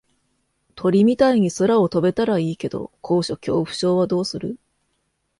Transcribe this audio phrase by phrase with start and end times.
[0.73, 4.57] 鳥みたいに空を飛べたらいいけど高所恐怖症はどうする？